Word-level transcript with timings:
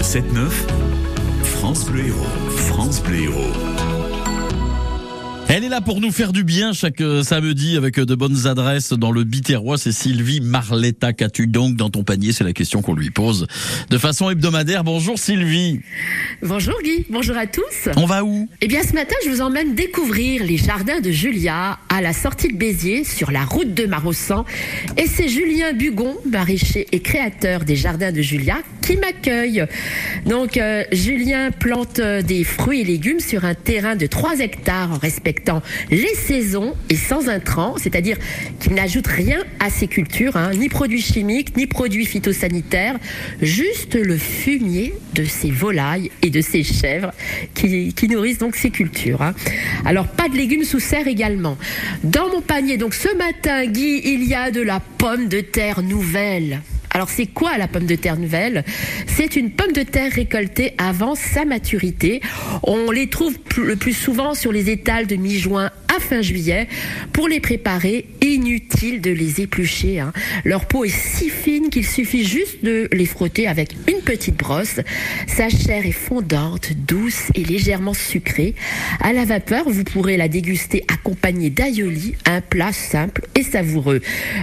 Le 0.00 0.04
7-9, 0.04 0.22
France 1.44 1.84
Bleu 1.84 2.06
Héros. 2.06 2.24
France 2.56 3.02
Bleu 3.02 3.24
Héros. 3.24 3.52
Elle 5.50 5.64
est 5.64 5.68
là 5.68 5.82
pour 5.82 6.00
nous 6.00 6.10
faire 6.10 6.32
du 6.32 6.42
bien 6.42 6.72
chaque 6.72 7.02
euh, 7.02 7.22
samedi 7.22 7.76
avec 7.76 7.98
euh, 7.98 8.06
de 8.06 8.14
bonnes 8.14 8.46
adresses 8.46 8.94
dans 8.94 9.10
le 9.10 9.24
Biterrois. 9.24 9.76
C'est 9.76 9.92
Sylvie 9.92 10.40
Marletta. 10.40 11.12
Qu'as-tu 11.12 11.48
donc 11.48 11.76
dans 11.76 11.90
ton 11.90 12.02
panier? 12.02 12.32
C'est 12.32 12.44
la 12.44 12.54
question 12.54 12.80
qu'on 12.80 12.94
lui 12.94 13.10
pose 13.10 13.46
de 13.90 13.98
façon 13.98 14.30
hebdomadaire. 14.30 14.84
Bonjour 14.84 15.18
Sylvie. 15.18 15.80
Bonjour 16.40 16.80
Guy, 16.82 17.04
bonjour 17.10 17.36
à 17.36 17.46
tous. 17.46 17.90
On 17.96 18.06
va 18.06 18.24
où? 18.24 18.48
Eh 18.62 18.68
bien 18.68 18.82
ce 18.82 18.94
matin, 18.94 19.16
je 19.26 19.30
vous 19.30 19.42
emmène 19.42 19.74
découvrir 19.74 20.44
les 20.44 20.56
jardins 20.56 21.00
de 21.00 21.10
Julia 21.10 21.78
à 21.90 22.00
la 22.00 22.14
sortie 22.14 22.48
de 22.48 22.56
Béziers 22.56 23.04
sur 23.04 23.30
la 23.32 23.44
route 23.44 23.74
de 23.74 23.84
Marossan. 23.84 24.46
Et 24.96 25.06
c'est 25.06 25.28
Julien 25.28 25.74
Bugon, 25.74 26.16
maraîcher 26.30 26.86
et 26.90 27.00
créateur 27.00 27.64
des 27.64 27.76
jardins 27.76 28.12
de 28.12 28.22
Julia, 28.22 28.56
qui 28.80 28.96
m'accueille. 28.96 29.64
Donc 30.26 30.56
euh, 30.56 30.84
Julien 30.92 31.50
plante 31.50 31.98
euh, 31.98 32.22
des 32.22 32.44
fruits 32.44 32.80
et 32.80 32.84
légumes 32.84 33.20
sur 33.20 33.44
un 33.44 33.54
terrain 33.54 33.96
de 33.96 34.06
3 34.06 34.40
hectares 34.40 34.92
en 34.92 34.98
respectant 34.98 35.62
les 35.90 36.14
saisons 36.14 36.74
et 36.88 36.96
sans 36.96 37.28
intrants, 37.28 37.74
c'est-à-dire 37.78 38.16
qu'il 38.60 38.74
n'ajoute 38.74 39.06
rien 39.06 39.38
à 39.58 39.70
ses 39.70 39.86
cultures, 39.86 40.36
hein, 40.36 40.52
ni 40.54 40.68
produits 40.68 41.02
chimiques, 41.02 41.56
ni 41.56 41.66
produits 41.66 42.06
phytosanitaires, 42.06 42.96
juste 43.40 43.94
le 43.94 44.16
fumier 44.16 44.94
de 45.14 45.24
ses 45.24 45.50
volailles 45.50 46.10
et 46.22 46.30
de 46.30 46.40
ses 46.40 46.62
chèvres 46.62 47.12
qui, 47.54 47.92
qui 47.94 48.08
nourrissent 48.08 48.38
donc 48.38 48.56
ces 48.56 48.70
cultures. 48.70 49.22
hein. 49.22 49.34
Alors 49.84 50.06
pas 50.08 50.28
de 50.28 50.36
légumes 50.36 50.64
sous 50.64 50.80
serre 50.80 51.08
également. 51.08 51.56
Dans 52.04 52.28
mon 52.28 52.40
panier, 52.40 52.76
donc 52.76 52.94
ce 52.94 53.14
matin, 53.16 53.66
Guy, 53.66 54.00
il 54.04 54.24
y 54.24 54.34
a 54.34 54.50
de 54.50 54.60
la 54.60 54.80
pomme 54.80 55.28
de 55.28 55.40
terre 55.40 55.82
nouvelle. 55.82 56.60
Alors 56.92 57.08
c'est 57.08 57.26
quoi 57.26 57.56
la 57.56 57.68
pomme 57.68 57.86
de 57.86 57.94
terre 57.94 58.16
nouvelle? 58.16 58.64
C'est 59.06 59.36
une 59.36 59.50
pomme 59.50 59.72
de 59.72 59.82
terre 59.82 60.10
récoltée 60.12 60.74
avant 60.76 61.14
sa 61.14 61.44
maturité. 61.44 62.20
On 62.62 62.90
les 62.90 63.08
trouve 63.08 63.36
le 63.56 63.76
plus 63.76 63.92
souvent 63.92 64.34
sur 64.34 64.50
les 64.52 64.70
étals 64.70 65.06
de 65.06 65.16
mi-juin 65.16 65.70
à 65.88 66.00
fin 66.00 66.20
juillet. 66.20 66.68
Pour 67.12 67.28
les 67.28 67.40
préparer, 67.40 68.06
inutile 68.22 69.00
de 69.00 69.10
les 69.10 69.40
éplucher. 69.40 70.00
hein. 70.00 70.12
Leur 70.44 70.66
peau 70.66 70.84
est 70.84 70.88
si 70.88 71.30
fine 71.30 71.70
qu'il 71.70 71.86
suffit 71.86 72.24
juste 72.24 72.64
de 72.64 72.88
les 72.92 73.06
frotter 73.06 73.46
avec 73.46 73.74
une 73.88 73.99
petite 74.10 74.36
brosse. 74.36 74.80
Sa 75.28 75.48
chair 75.48 75.86
est 75.86 75.92
fondante, 75.92 76.72
douce 76.76 77.30
et 77.36 77.44
légèrement 77.44 77.94
sucrée. 77.94 78.56
À 79.00 79.12
la 79.12 79.24
vapeur, 79.24 79.68
vous 79.68 79.84
pourrez 79.84 80.16
la 80.16 80.26
déguster 80.26 80.84
accompagnée 80.92 81.48
d'aïoli, 81.48 82.16
un 82.26 82.40
plat 82.40 82.72
simple 82.72 83.22
et 83.36 83.44
savoureux. 83.44 84.00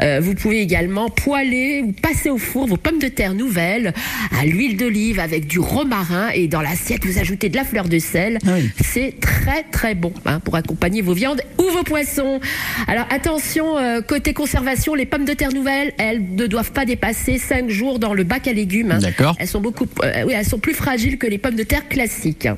Euh, 0.00 0.18
vous 0.22 0.34
pouvez 0.34 0.60
également 0.62 1.10
poêler 1.10 1.82
ou 1.84 1.92
passer 1.92 2.30
au 2.30 2.38
four 2.38 2.68
vos 2.68 2.78
pommes 2.78 3.00
de 3.00 3.08
terre 3.08 3.34
nouvelles 3.34 3.92
à 4.40 4.46
l'huile 4.46 4.78
d'olive 4.78 5.20
avec 5.20 5.46
du 5.46 5.58
romarin 5.58 6.30
et 6.32 6.48
dans 6.48 6.62
l'assiette 6.62 7.04
vous 7.04 7.18
ajoutez 7.18 7.50
de 7.50 7.56
la 7.56 7.64
fleur 7.64 7.86
de 7.86 7.98
sel. 7.98 8.38
Ah 8.46 8.52
oui. 8.54 8.70
C'est 8.82 9.20
très 9.20 9.62
très 9.70 9.94
bon 9.94 10.14
hein, 10.24 10.40
pour 10.40 10.56
accompagner 10.56 11.02
vos 11.02 11.12
viandes 11.12 11.42
ou 11.58 11.64
vos 11.64 11.82
poissons. 11.82 12.40
Alors 12.88 13.04
attention, 13.10 13.76
euh, 13.76 14.00
côté 14.00 14.32
conservation, 14.32 14.94
les 14.94 15.04
pommes 15.04 15.26
de 15.26 15.34
terre 15.34 15.52
nouvelles, 15.52 15.92
elles 15.98 16.22
ne 16.34 16.46
doivent 16.46 16.72
pas 16.72 16.86
dépasser 16.86 17.36
5 17.36 17.68
jours 17.68 17.98
dans 17.98 18.14
le 18.14 18.24
bac 18.24 18.48
à 18.48 18.54
légumes. 18.54 18.92
hein. 18.92 18.98
D'accord. 19.00 19.36
Elles 19.38 19.49
euh, 19.56 20.28
elles 20.28 20.44
sont 20.44 20.58
plus 20.58 20.74
fragiles 20.74 21.18
que 21.18 21.26
les 21.26 21.38
pommes 21.38 21.54
de 21.54 21.62
terre 21.62 21.88
classiques. 21.88 22.48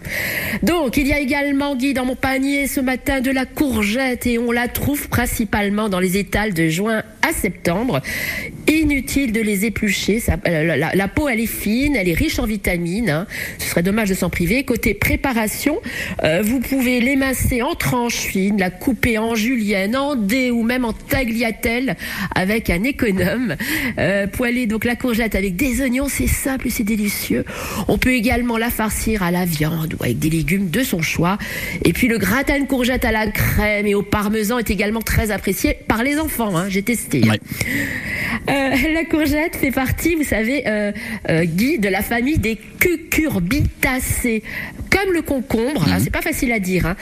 Donc, 0.62 0.97
il 0.97 1.07
y 1.07 1.12
a 1.12 1.21
également, 1.21 1.75
Guy, 1.77 1.95
dans 1.95 2.05
mon 2.05 2.17
panier 2.17 2.67
ce 2.67 2.81
matin 2.81 3.21
de 3.21 3.31
la 3.31 3.47
courgette 3.47 4.27
et 4.27 4.39
on 4.39 4.53
la 4.53 4.69
trouve 4.69 5.09
principalement 5.09 5.89
dans 5.89 6.01
les 6.01 6.17
étals 6.17 6.55
de 6.55 6.69
juin 6.69 7.03
à 7.23 7.33
septembre. 7.33 8.01
Inutile 8.69 9.33
de 9.33 9.41
les 9.41 9.65
éplucher. 9.65 10.21
Ça, 10.21 10.37
euh, 10.47 10.65
la, 10.65 10.77
la- 10.77 10.95
la 10.95 11.09
peau, 11.09 11.29
elle 11.29 11.41
est 11.41 11.47
fine, 11.47 11.97
elle 11.97 12.09
est 12.09 12.15
riche 12.15 12.39
en 12.39 12.47
vitamines. 12.47 13.11
hein. 13.11 13.27
Ce 13.59 13.69
serait 13.71 13.83
dommage 13.83 14.09
de 14.09 14.15
s'en 14.15 14.31
priver. 14.31 14.63
Côté 14.65 14.95
préparation, 14.95 15.79
euh, 16.25 16.43
vous 16.45 16.61
pouvez 16.61 17.01
l'émincer 17.01 17.63
en 17.63 17.75
tranches 17.75 18.15
fines, 18.17 18.59
la 18.59 18.71
couper 18.71 19.19
en 19.19 19.35
julienne, 19.35 19.97
en 19.97 20.15
dés 20.15 20.51
ou 20.51 20.63
même 20.63 20.85
en 20.85 20.92
tagliatelle 20.92 21.97
avec 22.35 22.70
un 22.70 22.83
économe. 22.85 23.57
Euh, 23.98 24.27
poêler 24.27 24.67
donc 24.67 24.85
la 24.85 24.97
courgette 24.97 25.35
avec 25.35 25.57
des 25.57 25.81
oignons, 25.83 26.09
c'est 26.09 26.27
simple 26.29 26.69
et 26.69 26.70
c'est 26.70 26.85
délicieux. 26.85 27.45
On 27.89 27.98
peut 27.98 28.13
également 28.15 28.59
la 28.59 28.70
farcir 28.70 29.23
à 29.23 29.31
la 29.31 29.45
viande 29.45 29.95
ou 30.01 30.05
avec 30.05 30.19
des 30.19 30.31
légumes 30.31 30.70
de 30.70 30.83
son 30.83 31.03
choix. 31.03 31.36
Et 31.85 31.92
puis 31.92 32.09
le 32.09 32.19
gratin 32.19 32.61
de 32.61 32.67
courgette 32.67 33.05
à 33.05 33.13
la 33.13 33.27
crème 33.27 33.86
et 33.86 33.95
au 33.95 34.03
parmesan 34.03 34.59
est 34.59 34.70
également 34.70 35.03
très 35.03 35.31
apprécié 35.31 35.77
par 35.89 36.03
les 36.03 36.19
enfants. 36.19 36.57
hein. 36.57 36.67
J'ai 36.69 36.83
testé. 36.83 37.23
Ouais. 37.29 37.41
Euh, 38.48 38.52
la 38.52 39.05
courgette 39.05 39.57
fait 39.57 39.70
partie, 39.70 40.14
vous 40.14 40.24
savez, 40.24 40.64
euh, 40.67 40.92
euh, 41.30 41.45
Guy, 41.45 41.79
de 41.79 41.89
la 41.89 42.02
famille 42.02 42.39
des 42.39 42.58
cucurbitacées. 42.79 44.42
Comme 44.90 45.14
le 45.14 45.23
concombre, 45.23 45.86
hein, 45.89 45.96
c'est 46.01 46.11
pas 46.13 46.20
facile 46.20 46.52
à 46.52 46.58
dire. 46.58 46.85
hein. 46.85 46.96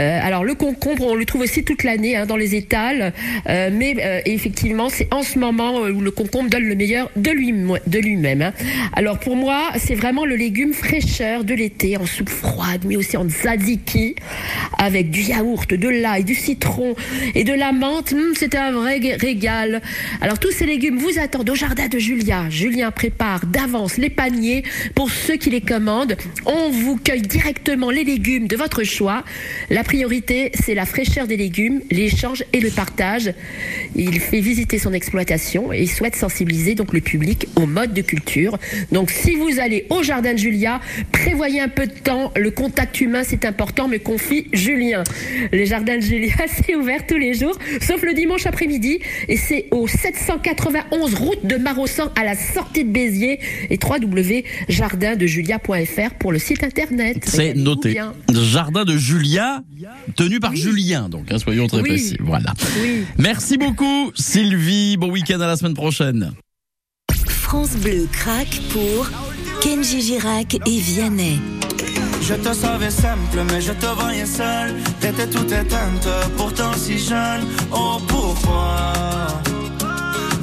Euh, 0.00 0.18
alors 0.20 0.42
le 0.42 0.54
concombre, 0.54 1.06
on 1.06 1.14
le 1.14 1.24
trouve 1.24 1.42
aussi 1.42 1.62
toute 1.62 1.84
l'année 1.84 2.16
hein, 2.16 2.26
dans 2.26 2.36
les 2.36 2.56
étals, 2.56 3.12
euh, 3.48 3.70
mais 3.72 3.94
euh, 4.00 4.20
effectivement, 4.24 4.88
c'est 4.88 5.06
en 5.14 5.22
ce 5.22 5.38
moment 5.38 5.84
euh, 5.84 5.92
où 5.92 6.00
le 6.00 6.10
concombre 6.10 6.50
donne 6.50 6.64
le 6.64 6.74
meilleur 6.74 7.08
de 7.14 7.30
lui 7.30 7.54
de 7.86 7.98
lui-même. 8.00 8.52
Alors 8.94 9.20
pour 9.20 9.36
moi, 9.36 9.70
c'est 9.78 9.94
vraiment 9.94 10.24
le 10.24 10.34
légume 10.34 10.72
fraîcheur 10.72 11.44
de 11.44 11.54
l'été, 11.54 11.96
en 11.96 12.04
soupe 12.06 12.28
froide, 12.30 12.84
mais 12.84 12.96
aussi 12.96 13.16
en 13.16 13.28
tzatziki, 13.28 14.16
avec 14.76 15.10
du 15.10 15.20
yaourt, 15.20 15.72
de 15.72 15.88
l'ail, 15.88 16.24
du 16.24 16.34
citron 16.34 16.96
et 17.36 17.44
de 17.44 17.52
la 17.52 17.70
menthe. 17.70 18.12
Hum, 18.12 18.32
c'est 18.34 18.56
un 18.56 18.72
vrai 18.72 18.98
régal. 19.20 19.82
Alors 20.20 20.40
tous 20.40 20.50
ces 20.50 20.66
légumes 20.66 20.95
vous 20.96 21.18
attendent 21.18 21.50
au 21.50 21.54
jardin 21.54 21.88
de 21.88 21.98
Julia. 21.98 22.48
Julien 22.50 22.90
prépare 22.90 23.46
d'avance 23.46 23.96
les 23.98 24.10
paniers 24.10 24.62
pour 24.94 25.10
ceux 25.10 25.36
qui 25.36 25.50
les 25.50 25.60
commandent. 25.60 26.16
On 26.44 26.70
vous 26.70 26.96
cueille 26.96 27.22
directement 27.22 27.90
les 27.90 28.04
légumes 28.04 28.46
de 28.46 28.56
votre 28.56 28.84
choix. 28.84 29.24
La 29.70 29.84
priorité, 29.84 30.50
c'est 30.54 30.74
la 30.74 30.86
fraîcheur 30.86 31.26
des 31.26 31.36
légumes, 31.36 31.80
l'échange 31.90 32.44
et 32.52 32.60
le 32.60 32.70
partage. 32.70 33.32
Il 33.94 34.20
fait 34.20 34.40
visiter 34.40 34.78
son 34.78 34.92
exploitation 34.92 35.72
et 35.72 35.86
souhaite 35.86 36.16
sensibiliser 36.16 36.74
donc 36.74 36.92
le 36.92 37.00
public 37.00 37.46
au 37.56 37.66
mode 37.66 37.92
de 37.92 38.02
culture. 38.02 38.58
Donc 38.92 39.10
si 39.10 39.34
vous 39.34 39.60
allez 39.60 39.86
au 39.90 40.02
jardin 40.02 40.32
de 40.32 40.38
Julia, 40.38 40.80
prévoyez 41.12 41.60
un 41.60 41.68
peu 41.68 41.86
de 41.86 41.92
temps. 41.92 42.32
Le 42.36 42.50
contact 42.50 43.00
humain, 43.00 43.22
c'est 43.24 43.44
important, 43.44 43.88
me 43.88 43.98
confie 43.98 44.46
Julien. 44.52 45.04
Les 45.52 45.66
jardins 45.66 45.96
de 45.96 46.02
Julia, 46.02 46.34
c'est 46.46 46.74
ouvert 46.74 47.06
tous 47.06 47.18
les 47.18 47.34
jours, 47.34 47.58
sauf 47.80 48.02
le 48.02 48.14
dimanche 48.14 48.46
après-midi. 48.46 49.00
Et 49.28 49.36
c'est 49.36 49.66
au 49.70 49.86
791 50.90 51.14
route 51.14 51.44
de 51.46 51.56
Marossan 51.56 52.10
à 52.16 52.24
la 52.24 52.34
sortie 52.36 52.84
de 52.84 52.90
Béziers 52.90 53.38
et 53.70 53.78
www.jardindejulia.fr 53.82 56.14
pour 56.18 56.32
le 56.32 56.38
site 56.38 56.62
internet. 56.64 57.24
C'est 57.26 57.54
noté. 57.54 57.92
bien. 57.92 58.12
Jardin 58.32 58.84
de 58.84 58.96
Julia, 58.96 59.62
tenu 60.16 60.40
par 60.40 60.54
Julien, 60.54 61.08
donc 61.08 61.30
hein, 61.32 61.38
soyons 61.38 61.66
très 61.66 61.80
Oui. 61.82 61.88
précis. 61.90 62.16
Voilà. 62.20 62.52
Oui. 62.82 63.04
Merci 63.18 63.56
beaucoup 63.58 64.12
Sylvie. 64.14 64.96
Bon 64.96 65.10
week-end 65.10 65.40
à 65.40 65.46
la 65.46 65.56
semaine 65.56 65.74
prochaine. 65.74 66.32
France 67.26 67.76
Bleu 67.76 68.08
craque 68.12 68.60
pour 68.72 69.08
Kenji 69.62 70.00
Girac 70.02 70.54
et 70.54 70.60
Vianney. 70.80 71.38
Je 72.22 72.34
te 72.34 72.52
savais 72.52 72.90
simple, 72.90 73.38
mais 73.52 73.60
je 73.60 73.72
te 73.72 73.86
voyais 73.86 74.26
seul. 74.26 74.74
T'étais 75.00 75.28
toute 75.28 75.52
éteinte, 75.52 76.08
pourtant 76.36 76.72
si 76.74 76.98
jeune. 76.98 77.44
Oh 77.72 77.98
pourquoi? 78.08 78.92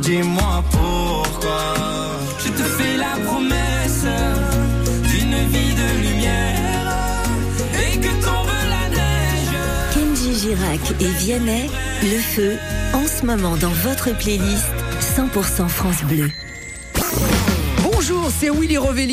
Dis-moi 0.03 0.64
pourquoi. 0.69 1.75
Je 2.40 2.50
te 2.50 2.64
fais 2.64 2.97
la 2.97 3.16
promesse 3.25 4.06
d'une 5.09 5.38
vie 5.47 5.74
de 5.74 6.08
lumière 6.09 7.24
et 7.74 7.97
que 8.00 8.09
tombe 8.22 8.50
la 8.69 8.90
neige. 8.90 9.94
Kenji 9.94 10.36
Girac 10.36 10.81
et 11.00 11.08
Vianney, 11.19 11.69
le 12.02 12.19
feu, 12.19 12.58
en 12.94 13.08
ce 13.08 13.25
moment 13.25 13.56
dans 13.56 13.69
votre 13.69 14.14
playlist 14.18 14.66
100% 15.16 15.69
France 15.69 16.03
Bleu. 16.03 16.30
Bonjour, 17.81 18.30
c'est 18.38 18.50
Willy 18.50 18.78
Rovelli. 18.78 19.12